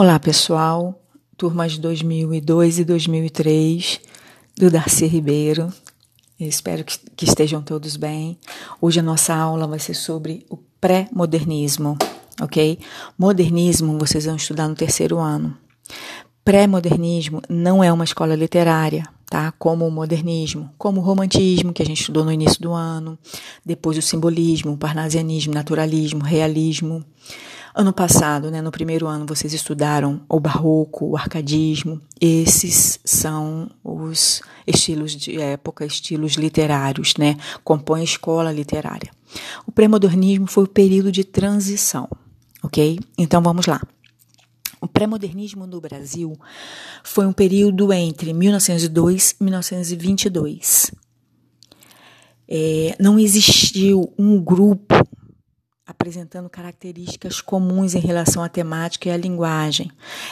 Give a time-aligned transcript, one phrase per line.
[0.00, 1.02] Olá, pessoal,
[1.36, 4.00] turmas 2002 e 2003
[4.56, 5.72] do Darcy Ribeiro.
[6.38, 8.38] Eu espero que, que estejam todos bem.
[8.80, 11.98] Hoje a nossa aula vai ser sobre o pré-modernismo,
[12.40, 12.78] ok?
[13.18, 15.58] Modernismo vocês vão estudar no terceiro ano.
[16.44, 19.50] Pré-modernismo não é uma escola literária, tá?
[19.58, 23.18] Como o modernismo, como o romantismo, que a gente estudou no início do ano,
[23.66, 27.04] depois o simbolismo, o parnasianismo, naturalismo, realismo.
[27.80, 32.00] Ano passado, né, no primeiro ano, vocês estudaram o barroco, o arcadismo.
[32.20, 37.36] Esses são os estilos de época, estilos literários, né?
[37.62, 39.12] Compõem a escola literária.
[39.64, 42.08] O pré-modernismo foi o período de transição,
[42.64, 42.98] ok?
[43.16, 43.80] Então vamos lá.
[44.80, 46.36] O pré-modernismo no Brasil
[47.04, 50.90] foi um período entre 1902 e 1922.
[52.48, 55.07] É, não existiu um grupo
[55.98, 59.90] apresentando características comuns em relação à temática e à linguagem.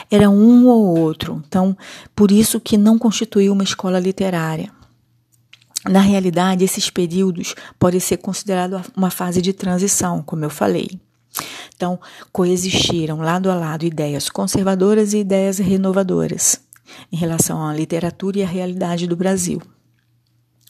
[0.08, 1.76] Era um ou outro, então,
[2.14, 4.72] por isso que não constituiu uma escola literária.
[5.84, 11.00] Na realidade, esses períodos podem ser considerados uma fase de transição, como eu falei.
[11.74, 11.98] Então,
[12.32, 16.60] coexistiram lado a lado ideias conservadoras e ideias renovadoras
[17.10, 19.60] em relação à literatura e à realidade do Brasil.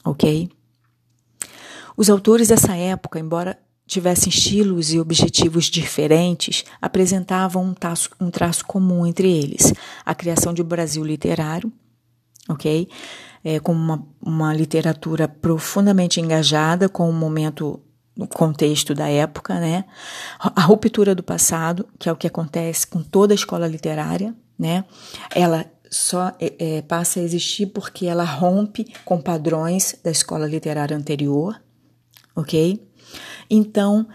[0.03, 0.51] Ok?
[1.97, 8.67] Os autores dessa época, embora tivessem estilos e objetivos diferentes, apresentavam um traço, um traço
[8.67, 9.73] comum entre eles:
[10.05, 11.73] a criação de um Brasil literário,
[12.49, 12.89] ok?
[13.45, 17.81] É, com uma, uma literatura profundamente engajada com o momento
[18.17, 19.85] no contexto da época, né?
[20.39, 24.85] A ruptura do passado, que é o que acontece com toda a escola literária, né?
[25.35, 30.97] Ela só é, é, passa a existir porque ela rompe com padrões da escola literária
[30.97, 31.61] anterior,
[32.35, 32.83] ok?
[33.49, 34.07] Então,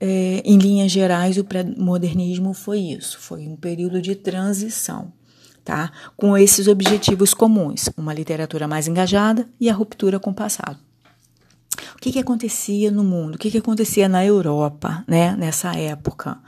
[0.00, 5.12] é, em linhas gerais, o pré-modernismo foi isso, foi um período de transição,
[5.62, 5.92] tá?
[6.16, 10.78] Com esses objetivos comuns, uma literatura mais engajada e a ruptura com o passado.
[11.94, 13.34] O que, que acontecia no mundo?
[13.34, 16.38] O que, que acontecia na Europa, né, nessa época?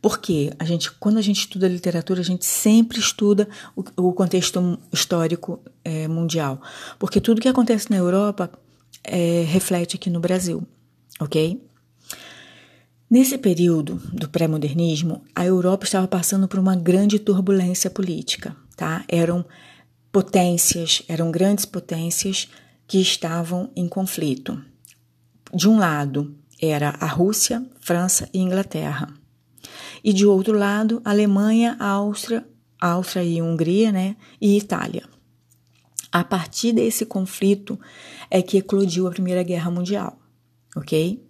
[0.00, 4.78] Porque a gente, quando a gente estuda literatura, a gente sempre estuda o, o contexto
[4.90, 6.60] histórico é, mundial,
[6.98, 8.50] porque tudo que acontece na Europa
[9.02, 10.66] é, reflete aqui no Brasil,
[11.20, 11.62] ok?
[13.10, 19.04] Nesse período do pré-modernismo, a Europa estava passando por uma grande turbulência política, tá?
[19.06, 19.44] Eram
[20.10, 22.48] potências, eram grandes potências
[22.86, 24.60] que estavam em conflito.
[25.52, 29.12] De um lado era a Rússia, França e Inglaterra.
[30.02, 32.46] E de outro lado, Alemanha, Áustria,
[32.80, 35.04] Áustria e Hungria, né, e Itália.
[36.10, 37.78] A partir desse conflito
[38.30, 40.18] é que eclodiu a Primeira Guerra Mundial,
[40.74, 41.24] ok?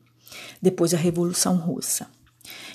[0.61, 2.09] depois a Revolução Russa.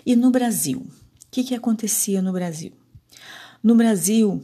[0.06, 0.80] E no Brasil?
[0.80, 2.72] O que, que acontecia no Brasil?
[3.62, 4.44] No Brasil,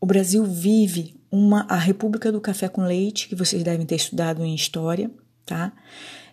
[0.00, 4.44] o Brasil vive uma a República do Café com Leite, que vocês devem ter estudado
[4.44, 5.10] em história,
[5.44, 5.72] tá?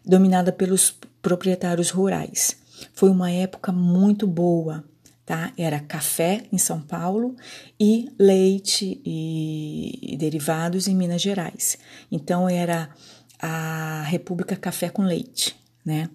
[0.06, 2.58] Dominada pelos proprietários rurais.
[2.94, 4.84] Foi uma época muito boa,
[5.25, 5.52] tá?
[5.58, 7.35] Era café em São Paulo
[7.79, 11.78] e leite e, derivados em Minas Gerais.
[12.12, 12.90] Então era
[13.39, 15.55] a República Café com Leite,
[15.85, 16.09] né?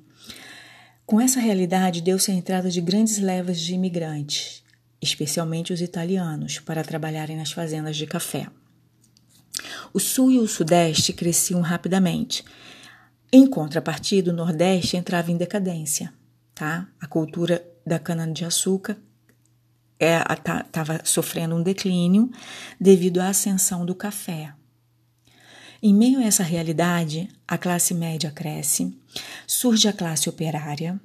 [1.05, 4.63] Com essa realidade, deu-se a entrada de grandes levas de imigrantes,
[5.01, 8.47] especialmente os italianos, para trabalharem nas fazendas de café.
[9.93, 12.45] O sul e o sudeste cresciam rapidamente.
[13.31, 16.13] Em contrapartida, o nordeste entrava em decadência,
[16.55, 16.89] tá?
[17.01, 18.97] A cultura da cana-de-açúcar
[19.99, 22.31] estava é, sofrendo um declínio
[22.81, 24.53] devido à ascensão do café,
[25.83, 28.97] em meio a essa realidade, a classe média cresce,
[29.47, 31.01] surge a classe operária,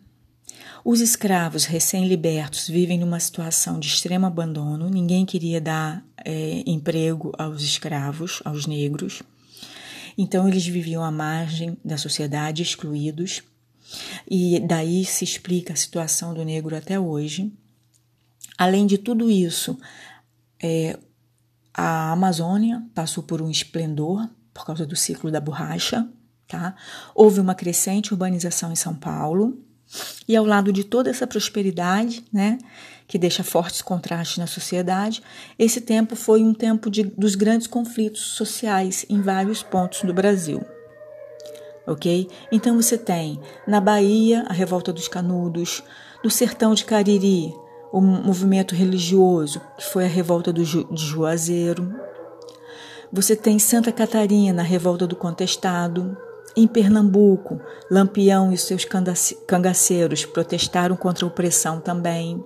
[0.85, 7.61] os escravos recém-libertos vivem numa situação de extremo abandono, ninguém queria dar é, emprego aos
[7.61, 9.23] escravos, aos negros.
[10.17, 13.43] Então, eles viviam à margem da sociedade, excluídos,
[14.29, 17.51] e daí se explica a situação do negro até hoje.
[18.57, 19.77] Além de tudo isso,
[20.61, 20.97] é,
[21.73, 24.27] a Amazônia passou por um esplendor
[24.57, 26.09] por causa do ciclo da borracha,
[26.47, 26.75] tá?
[27.13, 29.63] Houve uma crescente urbanização em São Paulo.
[30.27, 32.57] E ao lado de toda essa prosperidade, né,
[33.07, 35.23] que deixa fortes contrastes na sociedade,
[35.57, 40.61] esse tempo foi um tempo de, dos grandes conflitos sociais em vários pontos do Brasil.
[41.85, 42.27] Ok?
[42.51, 45.81] Então você tem na Bahia a revolta dos Canudos,
[46.21, 47.53] no sertão de Cariri
[47.91, 51.93] o movimento religioso, que foi a revolta do de Juazeiro,
[53.11, 56.17] você tem Santa Catarina, revolta do contestado,
[56.55, 58.83] Em Pernambuco, Lampião e seus
[59.47, 62.43] cangaceiros protestaram contra a opressão também.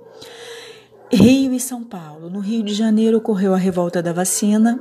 [1.10, 2.30] Rio e São Paulo.
[2.30, 4.80] No Rio de Janeiro ocorreu a revolta da vacina,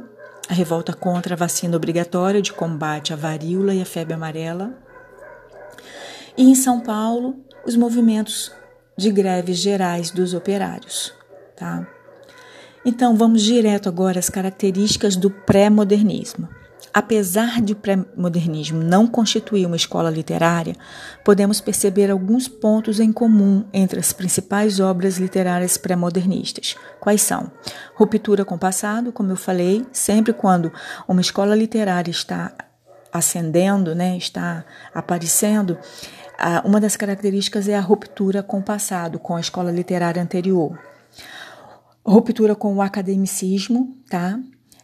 [0.48, 4.74] a revolta contra a vacina obrigatória de combate à varíola e à febre amarela.
[6.36, 8.52] E em São Paulo, os movimentos
[8.96, 11.14] de greves gerais dos operários,
[11.56, 11.86] tá?
[12.84, 16.48] Então, vamos direto agora às características do pré-modernismo.
[16.92, 20.74] Apesar de o pré-modernismo não constituir uma escola literária,
[21.24, 26.74] podemos perceber alguns pontos em comum entre as principais obras literárias pré-modernistas.
[26.98, 27.52] Quais são?
[27.94, 30.72] Ruptura com o passado, como eu falei, sempre quando
[31.06, 32.52] uma escola literária está
[33.12, 35.78] ascendendo, né, está aparecendo,
[36.64, 40.76] uma das características é a ruptura com o passado, com a escola literária anterior.
[42.04, 44.40] Ruptura com o academicismo, tá?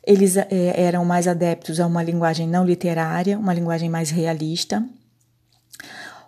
[0.07, 4.87] Eles é, eram mais adeptos a uma linguagem não literária, uma linguagem mais realista.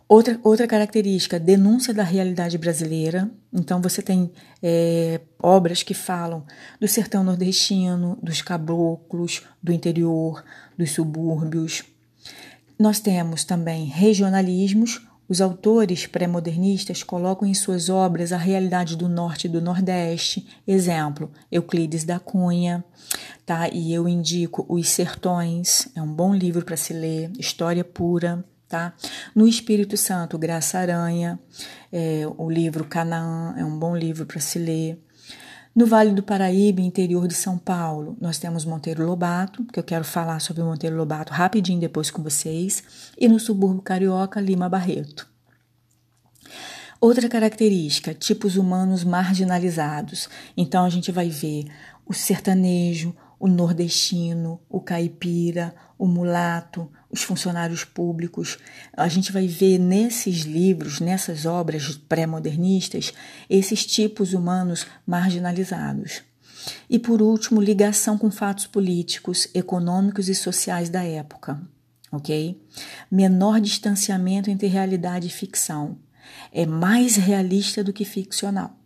[0.09, 3.31] Outra, outra característica, denúncia da realidade brasileira.
[3.53, 4.33] Então, você tem
[4.63, 6.45] é, obras que falam
[6.81, 10.43] do sertão nordestino, dos caboclos, do interior,
[10.79, 11.85] dos subúrbios.
[12.79, 19.47] Nós temos também regionalismos, os autores pré-modernistas colocam em suas obras a realidade do norte
[19.47, 20.47] e do nordeste.
[20.67, 22.85] Exemplo, Euclides da Cunha,
[23.45, 23.69] tá?
[23.69, 28.95] E eu indico Os Sertões, é um bom livro para se ler, história pura, tá?
[29.35, 31.39] No Espírito Santo, Graça Aranha,
[31.93, 34.99] é, o livro Canaã é um bom livro para se ler.
[35.75, 40.05] No Vale do Paraíba, interior de São Paulo, nós temos Monteiro Lobato, que eu quero
[40.05, 42.83] falar sobre Monteiro Lobato rapidinho depois com vocês,
[43.17, 45.29] e no subúrbio carioca, Lima Barreto.
[47.01, 50.29] Outra característica, tipos humanos marginalizados.
[50.57, 51.67] Então a gente vai ver
[52.05, 58.59] o sertanejo, o nordestino, o caipira, o mulato, os funcionários públicos.
[58.93, 63.13] A gente vai ver nesses livros, nessas obras pré-modernistas,
[63.49, 66.23] esses tipos humanos marginalizados.
[66.89, 71.61] E por último, ligação com fatos políticos, econômicos e sociais da época,
[72.11, 72.61] ok?
[73.11, 75.99] Menor distanciamento entre realidade e ficção.
[76.53, 78.77] É mais realista do que ficcional,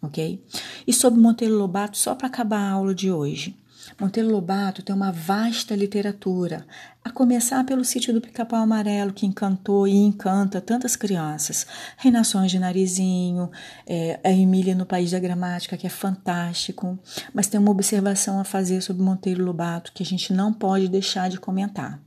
[0.00, 0.44] ok?
[0.86, 3.56] E sobre Monteiro Lobato, só para acabar a aula de hoje.
[4.00, 6.64] Monteiro Lobato tem uma vasta literatura,
[7.04, 11.66] a começar pelo sítio do Pica-Pau Amarelo, que encantou e encanta tantas crianças.
[11.96, 13.50] Reinações de Narizinho,
[13.86, 16.96] é, a Emília no País da Gramática, que é fantástico.
[17.34, 21.28] Mas tem uma observação a fazer sobre Monteiro Lobato que a gente não pode deixar
[21.28, 22.00] de comentar.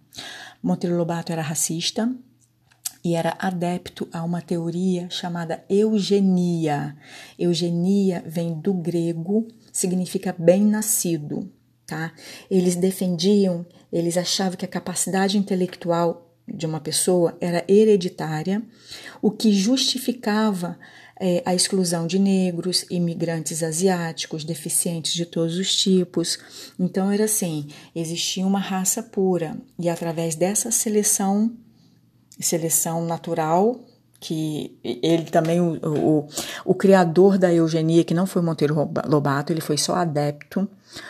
[0.63, 2.09] Monteiro Lobato era racista,
[3.03, 6.97] e era adepto a uma teoria chamada eugenia.
[7.37, 11.51] Eugenia vem do grego, significa bem-nascido
[11.85, 12.11] tá?
[12.49, 18.61] Eles defendiam, eles achavam que a capacidade intelectual de uma pessoa era hereditária,
[19.21, 20.77] o que justificava
[21.19, 26.37] é, a exclusão de negros, imigrantes asiáticos, deficientes de todos os tipos.
[26.79, 31.51] Então era assim, existia uma raça pura e através dessa seleção,
[32.39, 33.79] seleção natural,
[34.19, 36.27] que ele também, o, o,
[36.65, 38.75] o criador da eugenia, que não foi Monteiro
[39.07, 40.67] Lobato, ele foi só adepto,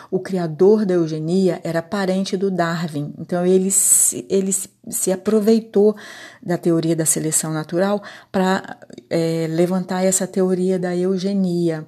[0.09, 4.51] o criador da eugenia era parente do Darwin, então ele se, ele
[4.89, 5.95] se aproveitou
[6.41, 8.01] da teoria da seleção natural
[8.31, 8.77] para
[9.09, 11.85] é, levantar essa teoria da eugenia,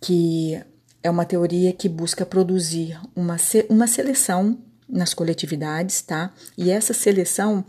[0.00, 0.60] que
[1.02, 3.36] é uma teoria que busca produzir uma,
[3.68, 6.32] uma seleção nas coletividades, tá?
[6.56, 7.64] E essa seleção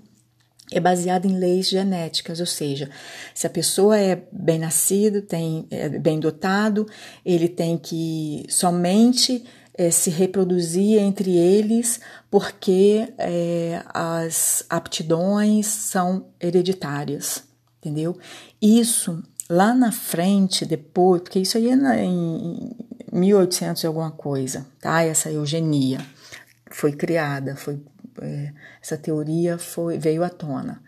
[0.72, 2.90] é baseada em leis genéticas, ou seja,
[3.34, 6.86] se a pessoa é bem nascido, tem é bem dotado,
[7.26, 12.00] ele tem que somente é, se reproduzir entre eles
[12.30, 17.44] porque é, as aptidões são hereditárias,
[17.80, 18.18] entendeu?
[18.62, 22.76] Isso lá na frente, depois, porque isso aí é em
[23.12, 25.02] 1800 e alguma coisa, tá?
[25.02, 26.00] Essa eugenia
[26.70, 27.80] foi criada, foi
[28.22, 30.82] é, essa teoria foi veio à tona.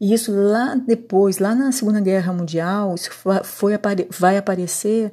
[0.00, 3.10] E isso lá depois, lá na Segunda Guerra Mundial, isso
[3.44, 3.72] foi,
[4.10, 5.12] vai aparecer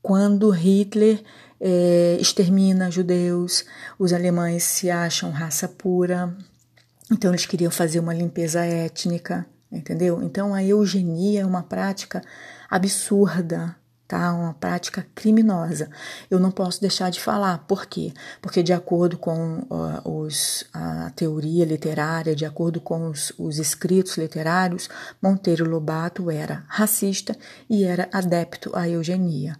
[0.00, 1.22] quando Hitler
[1.60, 3.64] é, extermina judeus,
[3.98, 6.34] os alemães se acham raça pura,
[7.10, 10.22] então eles queriam fazer uma limpeza étnica, entendeu?
[10.22, 12.22] Então a eugenia é uma prática
[12.68, 13.76] absurda,
[14.12, 14.30] tá?
[14.34, 15.88] Uma prática criminosa.
[16.30, 18.12] Eu não posso deixar de falar, por quê?
[18.42, 24.18] Porque de acordo com uh, os, a teoria literária, de acordo com os, os escritos
[24.18, 24.90] literários,
[25.22, 27.34] Monteiro Lobato era racista
[27.70, 29.56] e era adepto à eugenia.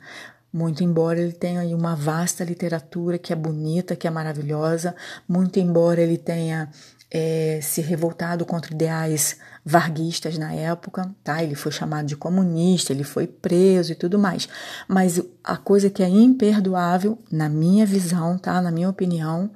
[0.53, 4.95] Muito embora ele tenha uma vasta literatura que é bonita, que é maravilhosa,
[5.27, 6.69] muito embora ele tenha
[7.15, 11.43] é, se revoltado contra ideais varguistas na época, tá?
[11.43, 14.49] Ele foi chamado de comunista, ele foi preso e tudo mais.
[14.89, 18.63] Mas a coisa que é imperdoável, na minha visão, tá?
[18.63, 19.51] Na minha opinião,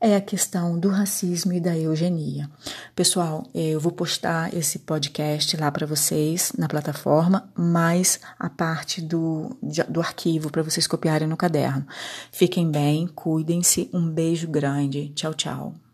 [0.00, 2.50] é a questão do racismo e da eugenia.
[2.94, 9.56] Pessoal, eu vou postar esse podcast lá para vocês na plataforma, mais a parte do,
[9.88, 11.86] do arquivo para vocês copiarem no caderno.
[12.30, 15.08] Fiquem bem, cuidem-se, um beijo grande.
[15.14, 15.85] Tchau, tchau.